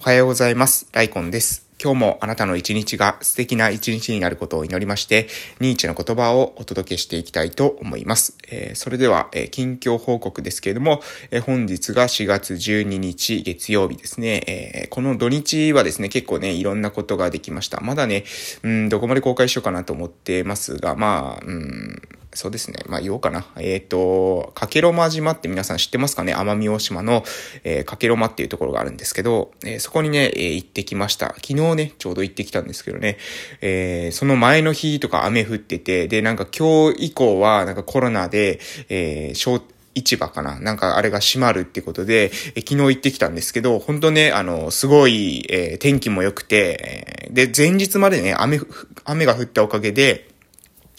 [0.00, 0.88] おはようございます。
[0.92, 1.68] ライコンです。
[1.78, 5.28] 今日もあなたの一日が素敵な一日になることを祈りまして、
[5.60, 8.38] ニーチェの言葉をお届けしていきたいと思います。
[8.50, 17.82] えー、それでは、えー、近況報告ですけれども、えー、本日が4月12日月曜日ですね、えこの土日はですね、結構ね、いろんなことができました。
[17.82, 18.24] まだね、
[18.62, 22.78] うん、どこまで公開しようかなと思ってますが、まあ、うんそうですね。
[22.86, 23.44] まあ言おうかな。
[23.56, 26.34] えっ、ー、と、かけろま島って皆さん知ってますかね？
[26.34, 27.24] 奄美大島の、
[27.64, 31.34] えー、かけろまっていうところがあるんですけど、えー、そこにね、えー、行ってきました。
[31.36, 33.18] 昨日ね、ちょうど行ってきたんですけどね、
[33.60, 39.60] えー、その前の日とか雨降ってて、で、なんか今日以降は、なんかコロナで、えー、
[39.96, 40.60] 市場かな？
[40.60, 48.60] なんかあれが閉まるってことで、え昨日行ってきたんですけど、本当ね、あの、すごい、えー、天気も良くて、えー、で、前日までね、雨、
[49.04, 50.29] 雨が降ったおかげで、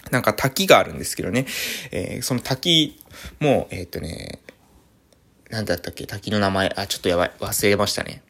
[0.10, 1.46] なんか滝があるんですけどね、
[1.92, 3.00] えー、その滝
[3.40, 4.40] も、えー、っとね、
[5.50, 6.08] なんだったっけ？
[6.08, 6.74] 滝の名前。
[6.76, 7.32] あ、ちょっとやばい。
[7.40, 8.24] 忘れましたね。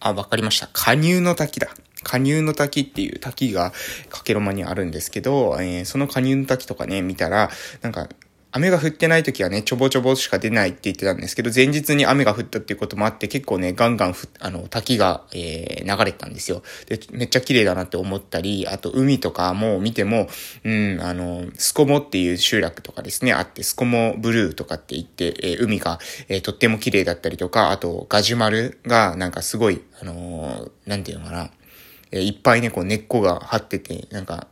[0.00, 0.68] あ、わかりました。
[0.72, 1.68] 加入の滝だ。
[2.02, 3.72] 加入の滝っていう滝が
[4.10, 8.08] かけろまにあるんですけど、えー、その加入の滝とかね、見たら、なんか、
[8.52, 16.62] 雨が降ってない時はね、ちょぼちょぼしか出ないって言ってたんですけど、前日に雨が降ったっていうこともあって、結構ね、ガンガンふ、あの、滝が、えー、流れてたんですよ。
[16.86, 20.28] で、めっちゃ綺麗だなって思ったり、あと海とかも見ても、
[20.64, 31.50] うん、あの、スコモっていう集落とかですね、あって、スコモブルーとかって言って、えー、海が、えー、とっても綺麗だったりとか、あと、ガジュマルが、なんかすごい、あのなんていうのかな、
[32.12, 34.46] えいっぱいね、こう根っこが張ってて、なんか、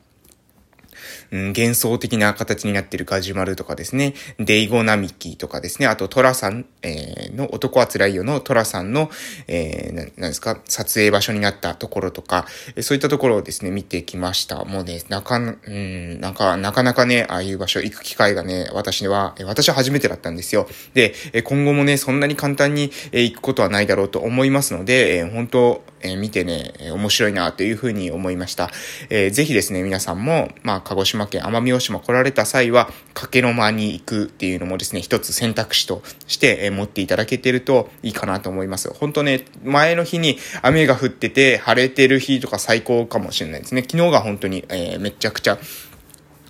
[1.31, 9.11] うん、幻想的な形になっているガジュマルとかですね、デイゴナミキとかですね、あとトラさん、えー、の男は辛いよのトラさんの、
[9.49, 12.47] えー、ななんですか、撮影場所になったところとか、
[12.81, 14.65] そういったところをですね、見てきました。
[14.65, 20.69] もうね、なか、うん、なんか、なかなかね、ああいう場所行く機会がね、私は、私は初めてだったんですよ。
[20.95, 21.15] で、
[21.45, 28.71] 今後もね、そんなに簡単に行くことはないだろうと思いますので、本当え見てね、面白いなというふうに思いました。
[29.09, 38.93] えー、ぜひですね、皆さんも、まあ、鹿児島県奄美大島来られた際は、かけの間に行くっていうのもですね、一つ選択肢として、え持っていただけてるといいかなと思います。
[38.93, 43.83] 本当ね、前の日に雨が降ってて、晴れてる日とか最高かもしれないですね。
[43.83, 45.59] 昨日が本当に、えー、めちゃくちゃ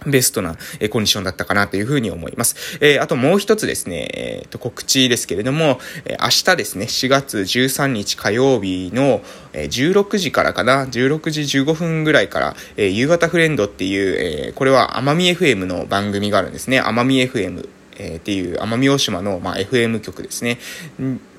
[0.07, 2.79] ベストな、えコンディションだったかなというふうに思います。
[2.81, 9.23] えー、あともう一つですね、えー、と告知ですけれども、えー、明日ですね、4月13日火曜日の、
[9.53, 16.81] え16時からかな、16時15分ぐらいから、え夕方フレンドっていう、えこれは奄美 FM の番組があるんですね。
[16.81, 20.59] 奄美 FM えー、っていう奄美大島の、まあ、FM 局ですね。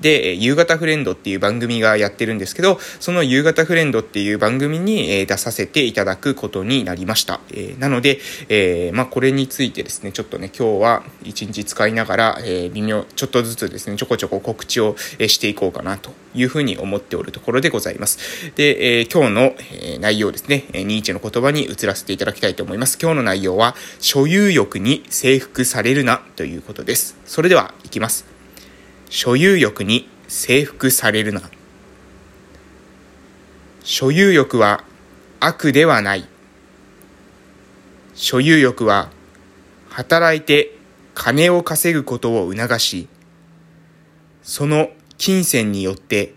[0.00, 7.40] で、夕方フレンドっていう番組がやってるんですけど、その夕方フレンドっていう番組に、えー、出させていただくことになりました。
[7.50, 8.18] えー、なので、
[8.48, 14.96] えまあ、これについてですね、ちょっとね、今日は一日使いながら、え微妙、ちょっとずつですね、ちょこちょこ告知を
[15.26, 18.52] していこうかなというふうに思っておるところでございます。
[18.54, 22.98] で、え今日の、え内容ですね、ニーチェの言葉に移らせていただきたいと思います。
[23.00, 27.16] 今日の内容は、所有欲に征服されるなといういうことです。
[27.26, 28.24] それでは、いきます。
[29.10, 31.42] 所有欲に征服されるな。
[33.84, 34.82] 所有欲は
[35.38, 36.26] 悪ではない。
[38.14, 39.10] 所有欲は
[39.90, 40.76] 働いて
[41.14, 43.08] 金を稼ぐことを促し、
[44.42, 46.34] その金銭によって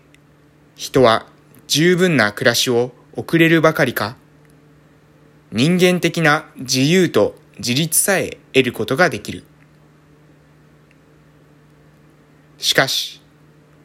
[0.76, 1.26] 人は
[1.66, 4.16] 十分な暮らしを送れるばかりか、
[5.52, 9.42] 人間的な自由と自立さえ得ることができる。
[12.60, 13.22] しかし、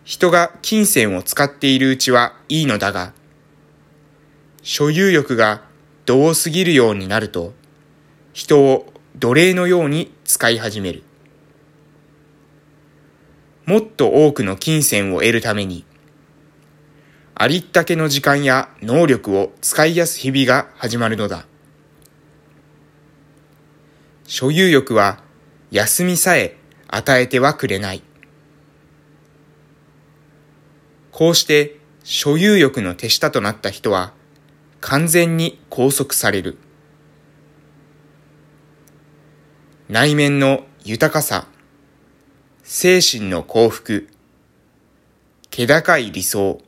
[0.03, 3.13] 人が金銭を使っているうちはいいのだが、
[4.61, 5.61] 所有欲が
[6.05, 7.53] 度を過ぎるようになると、
[8.33, 11.03] 人を奴隷のように使い始める。
[13.65, 15.85] もっと多くの金銭を得るために、
[17.33, 21.45] ありったけの時間や能力を使いやす日々が始まるのだ。
[24.27, 25.23] 所有欲は
[25.71, 28.03] 休みさえ与えてはくれない。
[31.15, 34.11] こうして所有欲の手下となった人は
[34.81, 36.57] 完全に拘束される。
[39.87, 41.47] 内面の豊かさ、
[42.63, 44.09] 精神の幸福、
[45.51, 46.59] 気高い理想、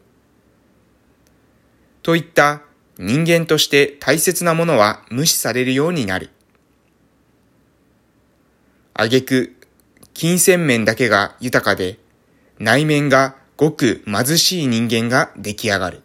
[2.01, 2.61] といった
[2.97, 6.29] 人間として大切なものは無視されるようになる。
[8.93, 9.57] 挙句、
[10.13, 11.99] 金銭面だけが豊かで、
[12.59, 16.03] 内面がごく貧しい人間が出来上がる。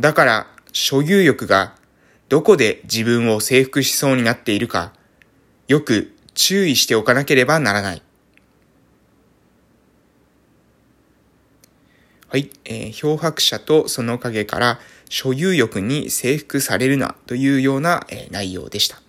[0.00, 1.74] だから、所有欲が
[2.28, 4.92] どこで自分を征服しそうになっているか、
[5.66, 8.02] よく注意しておかなければならない。
[12.28, 19.03] はい、えー、漂白者とその影から所有欲に征服されるなというような、えー、内容でした。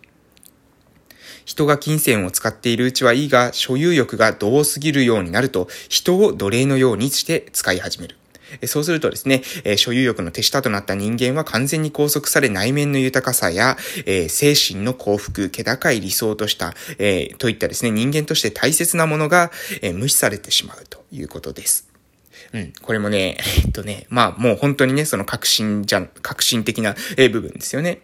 [1.46, 8.18] 人が金銭を使っているうちはいいが、所有欲が度を過ぎるようになると、人を奴隷のようにして使い始める。
[8.68, 9.42] そうするとですね、
[9.76, 13.78] 所有欲の手下となった人間は完全に拘束され内面の豊かさや、
[14.28, 16.74] 精神の幸福、気高い理想とした、
[17.38, 19.52] といったですね、人間として大切なものが、
[19.94, 21.90] 無視されてしまうということです。
[22.54, 22.74] うん。
[22.82, 28.02] これもね、えっとね、まあもう本当にね、その革新じゃ、革新的な部分ですよね。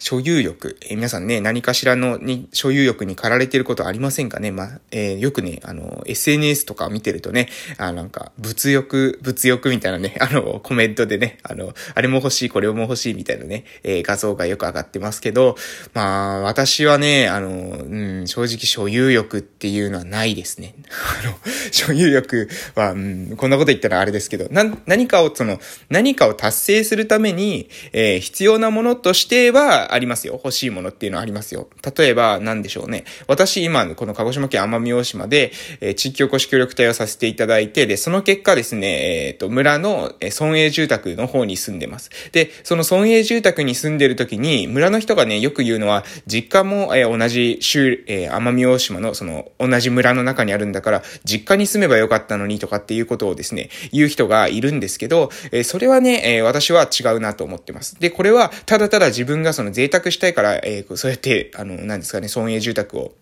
[0.00, 4.50] 所有欲、えー、皆さんね、何かしらのに所有欲に駆られてることありませんかね？
[4.50, 15.56] まあ、えー、よくね、あの、SNS とか見てるとね、あなんか、物欲、物欲みたいなね、 あの、コメントでね、あの、あれも欲しい、これも欲しいみたいなね、えー、画像がよく上がってますけど、
[15.92, 20.76] まあ、私はね、あの、うん、正直所有欲っていうのはないですね。
[21.22, 21.38] あの、
[21.72, 25.60] 所有欲は、うん、こんなこと言ったらあれですけど、な、何かを、その、
[25.90, 30.34] 何かを達成するために、えー、必要なものとしては、ありますよ。
[30.34, 31.68] 欲しいものっていうのはありますよ。
[31.96, 33.04] 例えば、何でしょうね。
[33.26, 42.10] 私、今、この鹿児島県奄美大島で、えー、地域おこし協力隊をさせていただいて、で、その結果ですね、えっ、ー、と、村の、え村営住宅の方に住んでます。
[42.32, 57.98] で、その村営住宅に住んでる時に、村の人がね、よく言うのは、実家も、えー、同じ州、えー、奄美大島の、その、同じ村の中にあるんだから、実家に住めばよかったのにとかっていうことをですね、言う人がいるんですけど、えー、それはね、えー、私は違うなと思ってます。
[58.00, 63.14] で、これは、ただただ自分がその贅沢したいから、えー、そうやって、あの、なんですかね、村営住宅を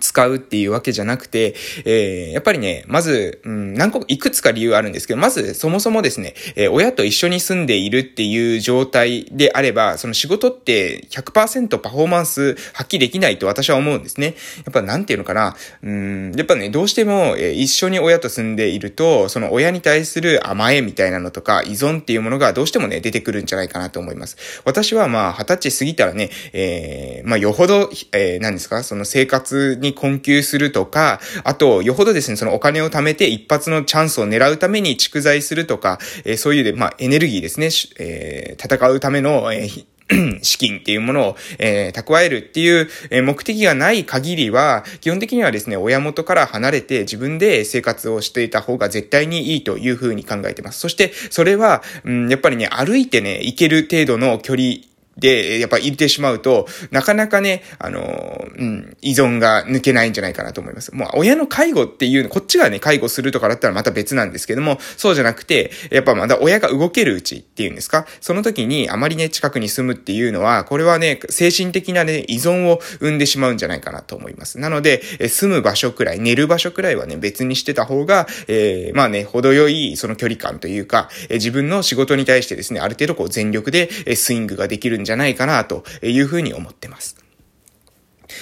[0.00, 1.54] 使うっていうわけじゃなくて、
[1.84, 14.34] えー、やっぱりね、まず、うん、何個、いくつか理由あるんですけど、まず、そもそもですね、えー、親と一緒に住んでいるっていう状態であれば、その仕事って100%パフォーマンス発揮できないと私は思うんですね。
[14.64, 24.36] やっぱなんていうのかな、うん、やっぱね、どうしても、えー、一緒に親と住んでいると、その親に対する甘えみたいなのとか、依存っていうものがどうしてもね、出てくるんじゃないかなと思います。
[24.64, 37.68] 私はまあ、二十歳過ぎたらね、えー、まあ、よほど、えー、何ですか、その生活に困窮するとか、あと、よほどですね、そのお金を貯めて一発のチャンスを狙うために蓄財するとか、えー、そういうで、まあ、エネルギーですね、
[37.98, 39.86] えー、戦うための、えー
[40.42, 50.80] 資金っていうものを、えー、蓄えるっていう、え目的がない限りは、基本的にはですね、親元から離れて自分で生活をしていた方が絶対にいいというふうに考えてます。
[50.80, 60.94] そして、それは、うん、やっぱりね、歩いてね、行ける程度の距離で、やっぱ入れてしまうと、なかなかね、あの、うん、依存が抜けないんじゃないかなと思います。
[60.94, 74.58] もう親の介護っていう、こっちがね、介護するとかだったらまた別なんですけども、そうじゃなくて、やっぱまだ親が動けるうちっていうんですか、その時にあまりね、近くに住むっていうのは、これはね、精神的なね、依存を生んでしまうんじゃないかなと思います。
[74.58, 87.22] なので、住む場所くらい、寝る場所くらいはね、別にしてた方が、えー、まあね、程よいその距離感というか、え自分の仕事に対してですね、ある程度こう全力でスイングができるんじゃないかなというふうに思ってます。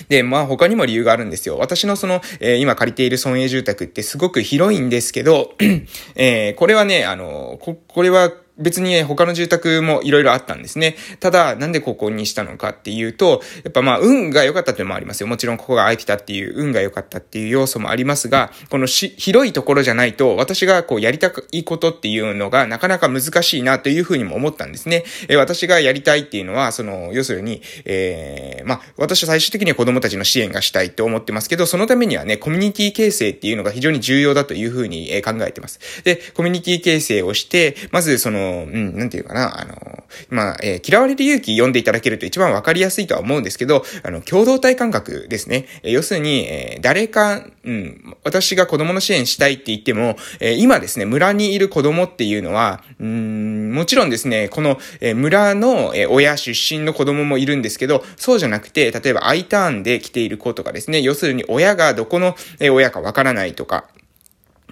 [0.08, 1.58] で、まあ他にも理由があるんですよ。
[1.58, 5.54] 私のその、えー、今借りている村営住宅ってすごく広いんですけど、
[6.14, 10.96] えー、これはね、あの、こ、これは別に他の住宅もいろいろあったんですね。
[11.20, 15.26] ただ、なんでここにしたのかっていうと、やっぱまあ、運が良かったっていうのもありますよ。
[15.26, 25.05] もちろんここが空いてたっていう、運が良かったっていう要素もありますが、このし、広いところじゃないと、私がこうやりたいことっていうのがなかなか難しいなというふうにも思ったんですね。
[25.29, 35.81] えー、私がやりたいっていうのは、その、要するに、えー、まあ、私は最終的には子供たちの支援がしたいと思ってますけど、そのためにはね、コミュニティ形成っていうのが非常に重要だというふうに考えてます。
[36.05, 45.66] で、コミュニティ形成をして、まずその、うん、なんていうかな、あの、まあ、えー、嫌われる勇気読んでいただけると一番わかりやすいとは思うんですけど、あの、共同体感覚ですね。
[45.82, 63.84] えー、要するに、えー、誰か、うん、私が子供の支援したいって言っても、えー、今ですね、村にいる子供っていうのは、うん、もちろんですね、この、えー、村の、えー、親出身の子供もいるんですけど、そうじゃなくて、例えば I ターンで来ている子とかですね、要するに親がどこの、えー、親かわからないとか、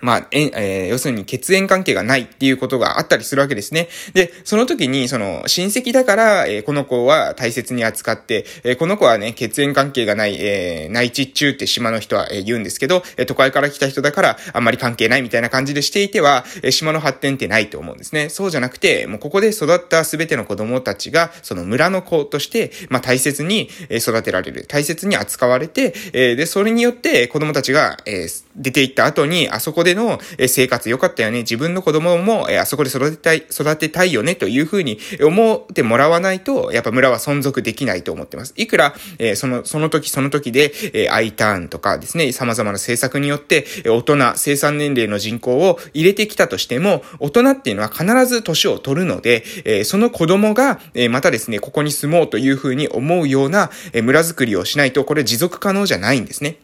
[0.00, 3.88] まあ、え、えー、要するに血縁関係がないっていうことがあったりするわけですね。
[4.14, 18.28] で、その時に、その、親戚だから、えー、この子は大切に扱って、えー、この子はね、血縁関係がない、えー、内地中って島の人は、えー、言うんですけど、えー、都会から来た人だから、あんまり関係ないみたいな感じでしていては、えー、島の発展ってないと思うんですね。
[18.28, 24.66] そうじゃなくて、もうここで育ったすべての子供たちが、その村の子として、まあ、大切に育てられる。
[24.66, 31.38] 大切に扱われて、えー、で、それによって子供たちが、えー、出て行った後に、あそこででの生活良かったよね。
[31.38, 38.52] 自分の子供もあそこで育てたい、育てたいよねというふうに思ってもらわないと、やっぱ村は存続できないと思ってます。
[38.56, 56.58] いくら、えその、その時その時で、え I ターンとかですね、様々な政策によって、大人、生産年齢の人口を入れてきたとしても、大人っていうのは必ず年を取るので、えその子供が、えまたですね、ここに住もうというふうに思うような、え村づくりをしないと、これ持続可能じゃないんですね。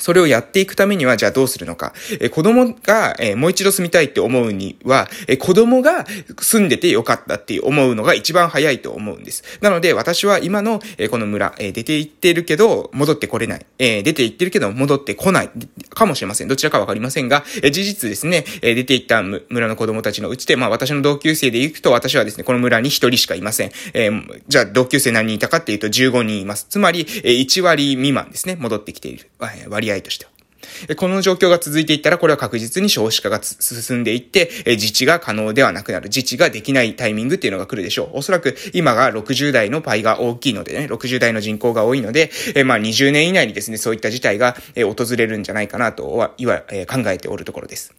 [0.00, 1.92] それをやっていくためには、じゃあどうするのか。
[2.20, 6.06] え子供が、えもう一度住みたいって思うには、え子供が
[6.40, 9.42] 住んでてよかったって思うのが一番早いと思うんです。
[9.60, 13.66] なので、私は今の、えこの村、え出て行ってるけど、戻ってこれない。
[13.78, 15.50] え出て行ってるけど、戻ってこない。
[15.90, 16.48] かもしれません。
[16.48, 23.70] どちらかわかりませんが、え事実ですね、え出て行った村の子供たちのうちで、まあ私の同級生で行くと、私はですね、この村に一人しかいません。
[23.94, 24.10] え、
[24.48, 26.66] じゃあ同級生何人いたかっていうと15人います。
[26.68, 29.28] つまり、え1割未満ですね、戻ってきている。
[29.68, 30.30] 割合としては。
[30.96, 36.08] この状況が続いていったら、これは確実に少子化が進んでいって、自治が可能ではなくなる。
[36.08, 38.18] 自治ができないタイミングっていうのが来るでしょう。
[38.18, 42.30] おそらく今が60代のパイが大きいのでね、60代の人口が多いので、
[42.64, 46.66] まあ20年以内にですね、そういった事態が訪れるんじゃないかなとは、いわ、考
[47.06, 47.94] えておるところです。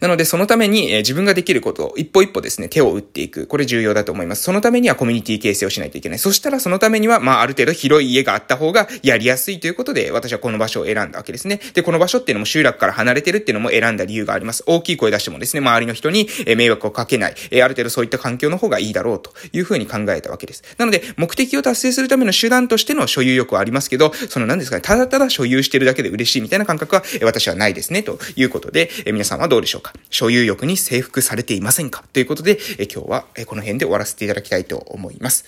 [0.00, 3.46] なので、そのために、え、自分ができることを一歩一歩ですね、手を打っていく。
[3.46, 4.42] これ重要だと思います。
[4.42, 6.18] そのためにはコミュニティ形成をしないといけない。
[6.18, 11.60] そしたらそのためには、まあ、ある程度広い家があった方がやりやすいということで、私はこの場所を選んだわけですね。
[11.74, 14.62] で、この場所っていうのも集落から離れてるっていうのも選んだ理由があります。
[14.66, 17.34] 大きい声出してもですね、周りの人に迷惑をかけない。
[17.50, 20.62] え、ある程度そういった環境の方がいいだろうというふうに考えたわけです。
[20.78, 29.92] なので、目的を達成するための手段としての所有欲はありますけど、その何ですかね、ただただ所有してるだけで嬉しいみたいな感覚は、私はないですね、ということで、え皆さんはどうでしょうか？
[30.10, 32.02] 所有欲に征服されていませんか？
[32.12, 35.44] ということで、え今日はこの辺で終わらせていただきたいと思います。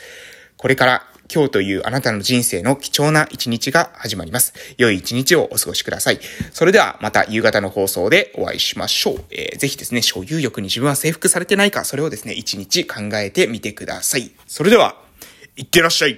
[0.57, 4.55] これから今日というあなたの人生の貴重な一日が始まります。
[4.79, 6.21] 良い一日をお過ごしください。
[6.53, 9.25] それではまた夕方の放送でお会いしましょう。
[9.31, 14.31] えー、ぜひですね、所有欲に自分は征服されてないか、それをですね、一日考えてみてください。
[14.47, 14.95] それでは、
[15.57, 16.17] いってらっしゃい。